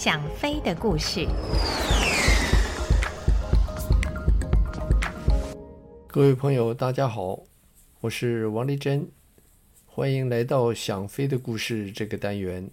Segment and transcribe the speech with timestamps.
[0.00, 1.26] 想飞的故事。
[6.06, 7.40] 各位朋友，大家好，
[8.02, 9.08] 我是王丽珍，
[9.86, 12.70] 欢迎来到《想飞的故事》这个单元。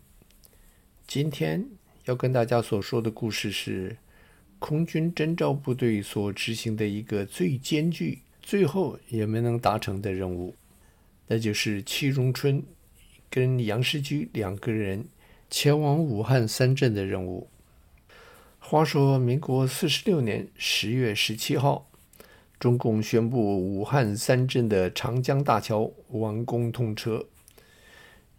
[1.07, 1.65] 今天
[2.03, 3.97] 要跟大家所说的故事是
[4.59, 10.53] 空军征召部队所执行的一个最艰巨、最后也没能达成的任务，
[11.25, 12.61] 那就是戚荣春
[13.31, 15.03] 跟杨世居两个人。
[15.49, 17.47] 前往武汉三镇的任务。
[18.59, 21.87] 话说，民国四十六年十月十七号，
[22.59, 27.25] 中共宣布武汉三镇的长江大桥完工通车。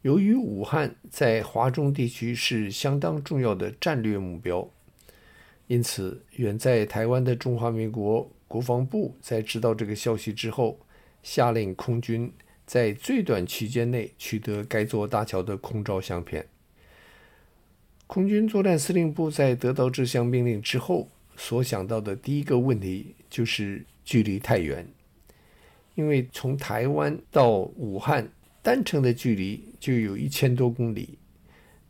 [0.03, 4.69] 由于武汉在华中地区是相当重要的战略目标，
[5.69, 10.79] 因此远在台湾的中华民国国防部在知道这个消息之后，
[11.23, 12.33] 下令空军
[12.65, 16.47] 在最短期间内取得该座大桥的空照相片。
[18.06, 24.87] 空军作战司令部在得到这项命令之后，所想到的第一个问题就是距离太远，
[25.96, 28.30] 因为从台湾到武汉
[28.63, 31.18] 单程的距离就有一千多公里。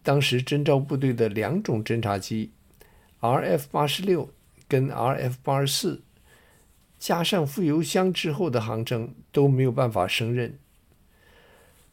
[0.03, 2.51] 当时征召部队的两种侦察机
[3.21, 4.31] ，RF 八十六
[4.67, 6.03] 跟 RF 八十四，
[6.99, 10.59] 加上副油箱之后的航程都没有办法胜任。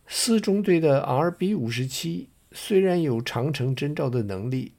[0.08, 2.30] 四中队的 RB 五十七。
[2.56, 4.74] 虽然有长城征兆的能力，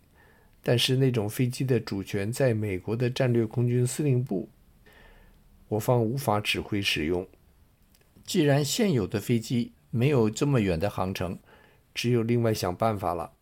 [0.62, 4.48] 但是那种飞机的主权在美国的战略空军司令部，
[5.68, 7.26] 我方无法指挥使用。
[8.24, 11.38] 既然现有的飞机没有这么远的航程，
[11.92, 13.32] 只有另外想办法了。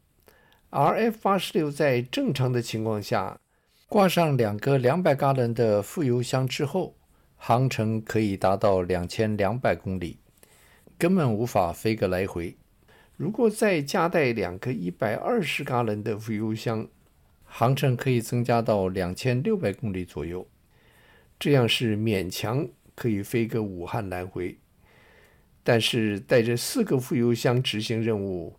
[0.71, 3.39] RF 八十六在正常的情况下，
[3.87, 6.97] 挂上两个两百加仑的副油箱之后，
[7.37, 10.17] 航程可以达到两千两百公里，
[10.97, 12.57] 根本无法飞个来回。
[13.23, 16.89] 如果再加带两个一百二十加仑的副油箱，
[17.45, 20.45] 航程可以增加到两千六百公里左右，
[21.39, 22.67] 这样是勉强
[22.97, 24.59] 可以飞个武汉来回。
[25.63, 28.57] 但是带着四个副油箱执行任务，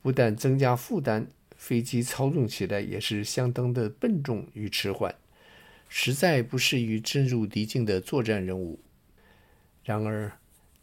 [0.00, 5.14] 不但增加负担，飞机操纵起来也是相当的笨重与迟缓，
[5.90, 8.80] 实在不适于深入敌境的作战任务。
[9.84, 10.32] 然而，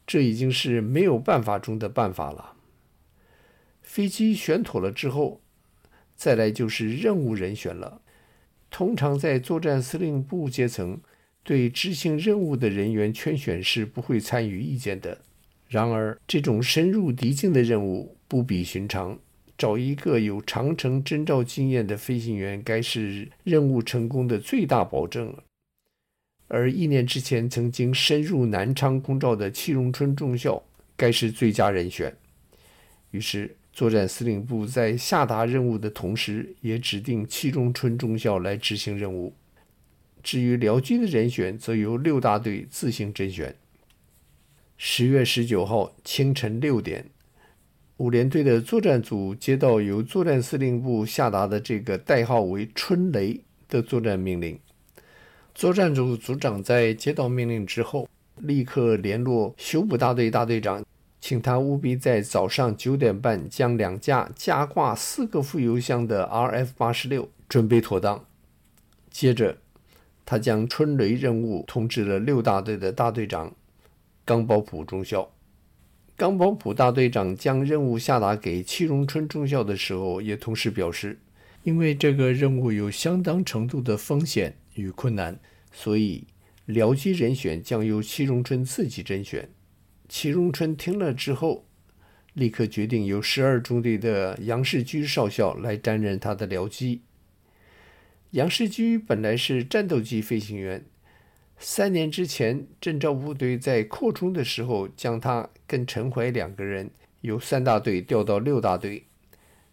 [0.06, 2.52] 这已经是没有办法中的办法了。
[3.84, 5.42] 飞机选妥了之后，
[6.16, 8.02] 再来就是任务人选了。
[8.72, 11.00] 通常在作战司令部阶层，
[11.44, 15.20] 对执行任务的人员圈选是不会参与意见的。
[15.68, 19.20] 然而，这种深入敌境的任务不比寻常，
[19.58, 25.44] 找一个有长城侦照经验的飞行员，该是任务成功的最大保证了。
[26.48, 30.64] 而一年之前曾经深入南昌空照的戚荣春中校，
[30.96, 32.16] 该是最佳人选。
[33.12, 33.56] 于是。
[33.74, 39.34] 作战司令部在下达任务的同时，也指定戚中春中校来执行任务。
[40.22, 43.56] 至于辽军的人选，则由六大队自行甄选。
[44.78, 47.06] 十月十九号清晨六点，
[47.98, 54.60] 五连队的作战组接到由作战司令部下达的这个代号为“春雷”的作战命令。
[55.56, 58.08] 作战组组长在接到命令之后，
[58.38, 60.86] 立刻联络修补大队大队长。
[61.26, 68.26] 请他务必在早上九点半将两架加挂四个副油箱的 RF 八十六准备妥当。
[69.10, 69.58] 接着，
[70.26, 73.56] 他将春雷任务通知了六大队的大队长
[74.26, 75.32] 冈保普中校。
[76.18, 81.18] 冈保普大队长将任务下达给戚荣春中校的时候，也同时表示，
[81.64, 85.40] 因为这个任务有相当程度的风险与困难，
[85.72, 86.28] 所以
[86.68, 89.48] 僚机人选将由戚荣春自己甄选。
[90.16, 91.66] 戚荣春听了之后，
[92.34, 97.02] 立刻决定由十二中队的杨世居少校来担任他的僚机。
[98.30, 100.86] 杨世居本来是战斗机飞行员，
[101.58, 106.92] 三年之前征召部队在扩充的时候，将他跟陈怀两个人
[107.22, 109.06] 由三大队调到六大队。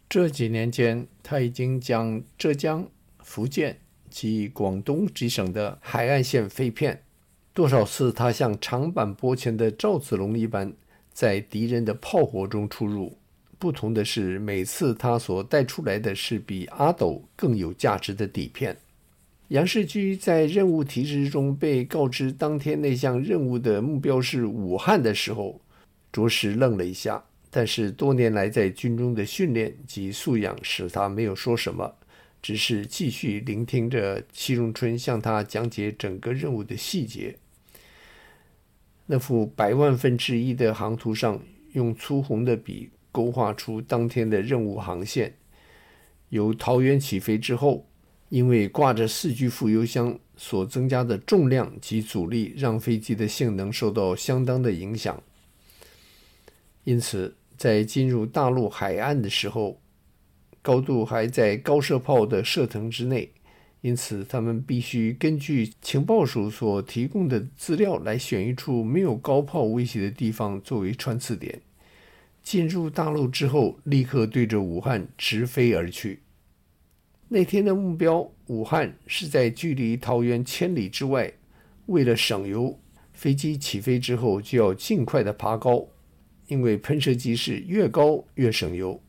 [0.08, 2.88] 这几年间，他已经将浙江、
[3.22, 7.02] 福建及广东几省的海岸线飞遍。
[7.60, 10.72] 多少次，他像长坂坡前的赵子龙一般，
[11.12, 13.18] 在敌人的炮火中出入。
[13.58, 18.74] 不同的是，每次他所带出来的是比阿斗更有价值的底片。
[19.48, 25.60] 杨世居在任务提示中被告知当天那项任务的目标是武汉的时候，
[26.10, 27.22] 着实愣了一下。
[27.50, 31.94] 但是多年来在军中的训练及素养使他没有说什么。
[32.40, 37.36] 只是继续聆听着戚荣春向他讲解整个任务的细节。
[39.12, 41.42] 那幅百万分之一的航图上，
[41.72, 45.34] 用粗红的笔勾画出当天的任务航线，
[46.28, 47.84] 由桃园起飞之后，
[48.28, 55.20] 因为挂着四具副油箱所增加的重量及阻力，让飞机的性能受到相当的影响。
[56.84, 59.80] 因此，在进入大陆海岸的时候，
[60.62, 63.28] 高度还在高射炮的射程之内，
[63.82, 71.60] 因此他们必须根据情报署所提供的资料来选一处没有高炮威胁的地方作为穿刺点。
[72.42, 76.20] 进入大陆之后，立刻对着武汉直飞而去。
[77.28, 81.32] 那天的目标，武汉是在距离桃园千里之外。
[81.86, 82.78] 为了省油，
[83.12, 85.86] 飞机起飞之后就要尽快的爬高。
[86.48, 89.00] 因为喷射机是越高越省油，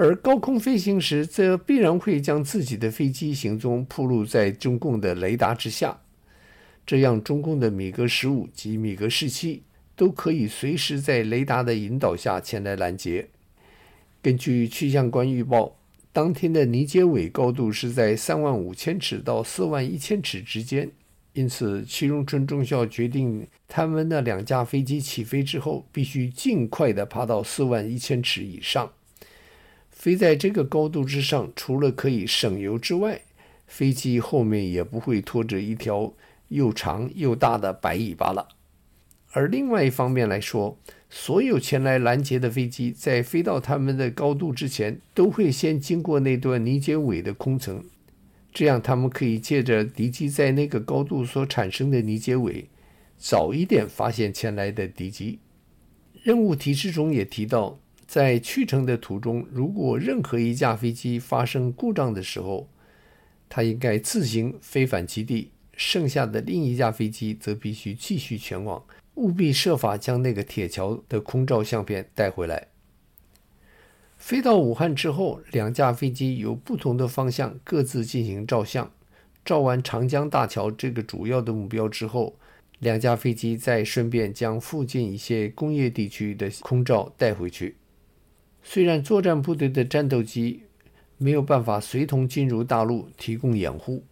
[0.00, 6.00] 而高空飞行时则必然会将自己的飞机行踪暴露在中共的雷达之下，
[6.86, 9.64] 这样中共的米格十五及米格十七
[9.96, 13.26] 都可以随时在雷达的引导下前来拦截。
[14.22, 15.76] 根据气象官预报，
[16.12, 20.88] 当天的尼杰韦高度是在三万五千尺到四万一千尺之间。
[21.32, 28.92] 因此，七荣春中校决定，他们那两架飞机起飞之后，必须尽快地爬到四万一千尺以上。
[30.08, 33.20] 飞在这个高度之上，除了可以省油之外，
[33.66, 36.14] 飞机后面也不会拖着一条
[36.48, 38.48] 又长又大的白尾巴了。
[39.32, 40.78] 而另外一方面来说，
[41.10, 47.84] 所有前来拦截的飞机，在飞到他们的高度之前，都会先经过那段泥结尾的空层。
[48.50, 52.70] 这样，他们可以借着敌机在那个高度所产生的泥结尾，
[53.18, 55.40] 早一点发现前来的敌机。
[56.22, 57.78] 任务提示中也提到，
[58.08, 62.66] 在去程的途中，如果任何一架飞机发生故障的时候，
[63.50, 68.82] 它应该自行飞返基地，剩下的另一架飞机则必须继续前往，
[69.16, 72.68] 务必设法将那个铁桥的空照相片带回来。
[74.16, 78.90] 飞到武汉之后，两架飞机由不同的方向各自进行照相。
[79.44, 82.38] 照完长江大桥这个主要的目标之后，
[82.78, 87.76] 两架飞机再顺便将附近一些工业地区的空照带回去。
[88.62, 90.62] 虽然作战部队的战斗机
[91.16, 94.04] 没有办法随同进入大陆提供掩护，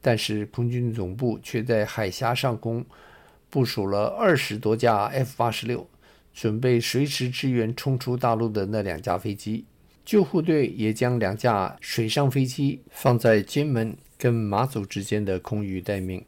[0.00, 2.84] 但是空军总部却在海峡上空
[3.48, 5.88] 部署了二十多架 F 八十六。
[6.32, 9.64] 准备随时支援冲出大陆的那两架飞机，
[10.04, 16.24] 救护队也将两架水上飞机放在金门跟马祖之间的空域待命。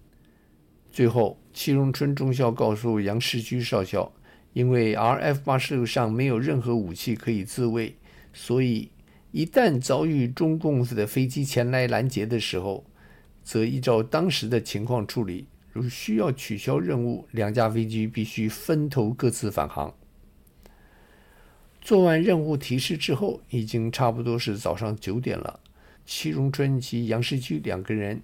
[0.91, 4.13] 最后，戚荣春中校告诉杨世駒少校，
[4.53, 7.97] 因为 RF 八十六上没有任何武器可以自卫，
[8.33, 8.91] 所以
[9.31, 12.85] 一旦遭遇中共的飞机前来拦截的时候，
[13.43, 15.47] 则依照当时的情况处理。
[15.73, 19.95] 如需要取消任务，两架飞机必须分头各自返航。
[21.81, 25.61] 做完任务提示之后，已经差不多是早上九点了。
[26.05, 28.21] 戚荣春及杨世駒两个人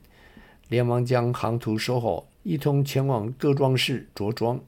[0.69, 4.61] 连忙将航图收好，一同前往各装室着装。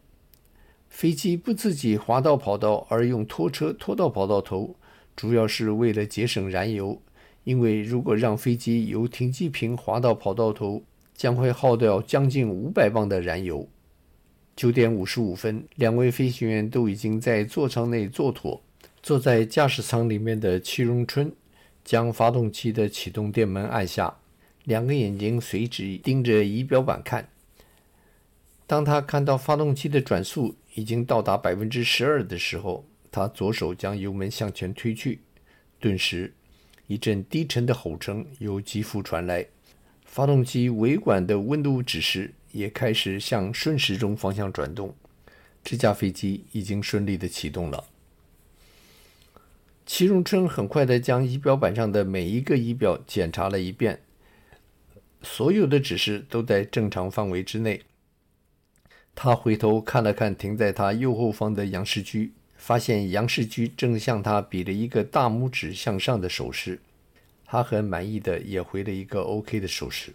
[0.90, 4.76] 飞机不自己滑到跑道，而用拖车拖到跑道头，
[5.16, 7.00] 主要是为了节省燃油。
[7.44, 10.82] 因为如果让飞机由停机坪滑到跑道头，
[11.14, 13.66] 将会耗掉将近五百磅的燃油。
[14.54, 18.60] 九点五十五分，两位飞行员都已经在座舱内坐妥。
[19.02, 21.32] 坐在驾驶舱里面的戚荣春
[21.82, 24.14] 将发动机的启动电门按下，
[24.64, 27.26] 两个眼睛随即盯着仪表板看。
[28.66, 35.20] 当他看到发动机的转速已经到达百分之十二的时候，他左手将油门向前推去，
[35.78, 36.32] 顿时
[36.86, 39.46] 一阵低沉的吼声由机腹传来。
[40.04, 44.94] 发动机尾管的温度指示也开始向顺时钟方向转动，
[45.62, 47.84] 这架飞机已经顺利的启动了。
[49.86, 54.00] 齐荣春很快的将仪表板上的每一个仪表检查了一遍，
[55.22, 57.82] 所有的指示都在正常范围之内。
[59.22, 66.80] 他回头看了看停在他右后方的杨世駒，发现杨世駒正向他比了一个大拇指向上的手势。
[67.44, 70.14] 他很满意的也回了一个 OK 的手势。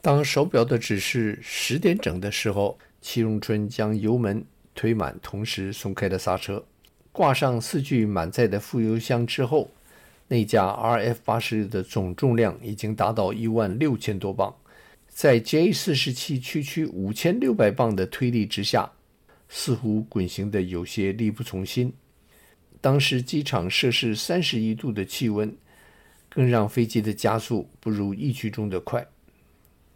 [0.00, 4.44] 当手表的指示十点整的时候，戚荣春将油门
[4.74, 6.64] 推满，同时松开了刹车，
[7.12, 9.70] 挂上四具满载的副油箱之后，
[10.26, 14.52] 那架 RF 八十的总重量已经达到一万六千多磅，
[15.12, 18.90] 在 J 四十七区区五千六百磅的推力之下，
[19.48, 21.92] 似乎滚行的有些力不从心。
[22.80, 25.56] 当时机场摄氏三十一度的气温。
[26.34, 29.06] 更让飞机的加速不如预期中的快。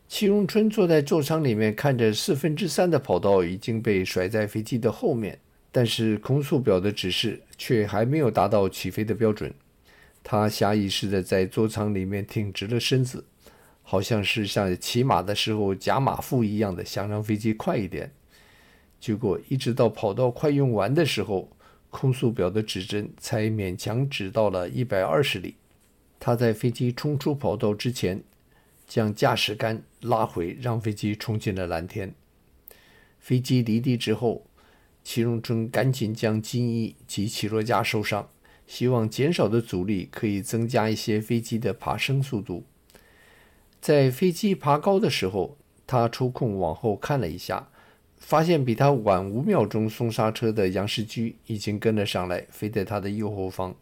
[0.06, 5.38] 戚荣春坐在座舱里面，看着四分之三的跑道已经被甩在飞机的后面，
[5.72, 9.50] 但是空速表的指示却还没有达到起飞的标准。
[10.22, 13.24] 他下意识地在座舱里面挺直了身子，
[13.88, 18.10] 好像是像骑马的时候夹马腹一样的，想让飞机快一点。
[18.98, 21.48] 结果一直到跑道快用完的时候，
[21.88, 25.54] 空速表的指针才勉强指到了一百二十里。
[26.18, 28.24] 他在飞机冲出跑道之前，
[28.88, 32.12] 将驾驶杆拉回，让飞机冲进了蓝天。
[33.20, 34.44] 飞机离地之后，
[35.04, 38.28] 祁荣春赶紧将金翼及起落架收上，
[38.66, 42.64] 希望减少的阻力可以增加一些飞机的爬升速度。
[43.86, 47.68] 在飞机爬高的时候，他抽空往后看了一下。
[48.16, 53.76] 发现比他晚五秒钟松刹车的杨世居已经跟了上来，飞在他的右后方。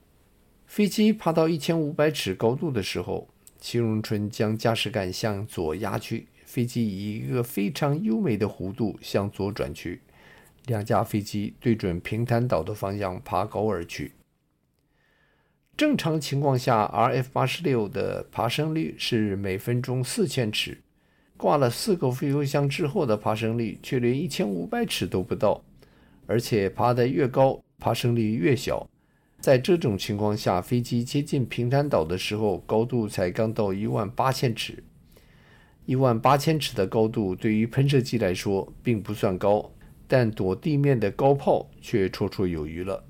[0.66, 3.26] 飞机爬到一千五百尺高度的时候，
[3.58, 10.02] 祁荣春将驾驶杆向左压去，飞机以一个非常优美的弧度向左转去，
[10.66, 14.12] 两架飞机对准平潭岛的方向爬高而去。
[15.76, 20.78] 正常情况下，RF 八十六的爬升率是每分钟四千尺。
[21.36, 25.64] 挂了四个副油箱之后的爬升率却连一千五百尺都不到，
[26.28, 28.88] 而且爬得越高，爬升率越小。
[29.40, 34.84] 在这种情况下，飞机接近平潭岛的时候，高度才刚到一万八千尺。
[35.86, 39.72] 一万八千尺的高度对于喷射机来说并不算高，
[40.06, 43.02] 但躲地面的高炮却绰绰有余了。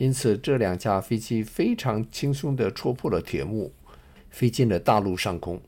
[0.00, 3.70] 因此，这两架飞机非常轻松地戳破了铁幕，
[4.30, 5.60] 飞进了大陆上空。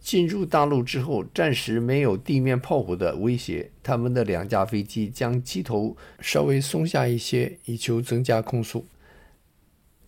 [0.00, 3.72] 进入大陆之后，暂时没有地面炮火的威胁。
[3.82, 8.86] 他们的两架飞机将机头稍微松下一些，以求增加空速。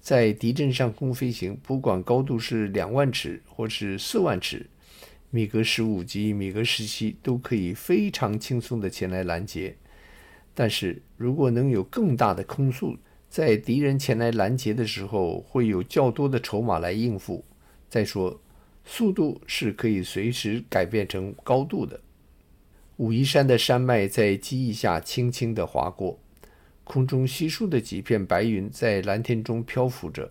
[0.00, 4.70] 在敌阵上空飞行，不管高度是两万尺或是四万尺，
[5.30, 9.76] 米格十五及米格十七都可以非常轻松地前来拦截。
[10.60, 12.94] 但是如果能有更大的空速，
[13.30, 17.42] 在敌人前来拦截的时候，会有较多的筹码来应付。
[17.88, 18.38] 再说。
[18.84, 21.98] 速度是可以随时改变成高度的。
[22.98, 26.18] 武夷山的山脉在机翼下轻轻地划过，
[26.84, 30.30] 空中稀疏的几片白云在蓝天中漂浮着。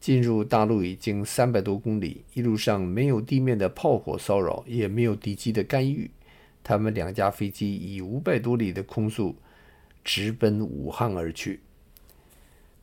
[0.00, 6.10] 进入大陆已经三百多公里，一路上没有地面的炮火骚扰，也没有敌机的干预。
[6.64, 9.34] 他们两架飞机以五百多里的空速
[10.04, 11.60] 直奔武汉而去。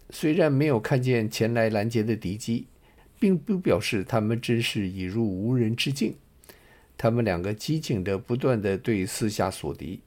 [0.10, 2.68] 虽然没有看见前来拦截的敌机。
[3.20, 6.16] 并不表示他们真是已入无人之境。
[6.98, 10.00] 他们两个机警地不断地对四下锁敌。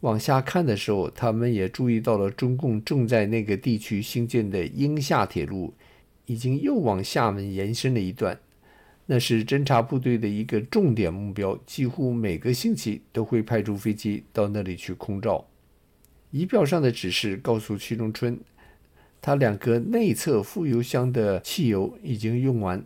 [0.00, 5.72] 往下看的时候，他们也注意到了中共正在那个地区兴建的鹰厦铁路，
[6.26, 8.38] 已经又往厦门延伸了一段。
[9.06, 15.46] 那是侦察部队的一个重点目标，几乎每个星期都会派出飞机到那里去空照。
[16.30, 18.38] 仪表上的指示告诉祁荣春。
[19.22, 22.82] 他两个内侧副油箱的汽油已经用完，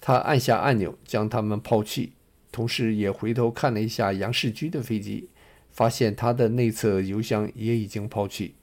[0.00, 2.12] 他按下按钮将它们抛弃，
[2.52, 5.30] 同时也回头看了一下杨世居的飞机，
[5.70, 8.54] 发现他的内侧油箱也已经抛弃。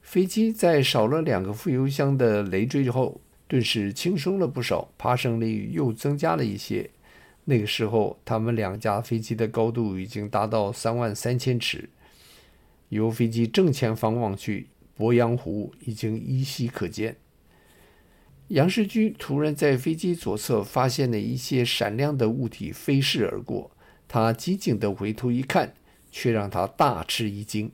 [0.00, 6.88] 飞机在少了两个副油箱的累赘之后，顿时轻松了不少，爬升率又增加了一些。
[7.44, 11.90] 那个时候，他们两架飞机的高度已经达到三万三千尺，
[12.88, 14.68] 由飞机正前方望去。
[14.98, 17.16] 鄱阳湖已经依稀可见。
[18.48, 23.70] 杨世军突然在飞机左侧发现了一些闪亮的物体飞逝而过，
[24.08, 25.74] 他机警地回头一看，
[26.10, 27.70] 却让他大吃一惊。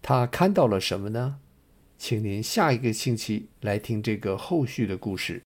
[0.00, 1.38] 他看到了什么呢？
[1.98, 5.42] 请您下一个星期来听这个后续的故事。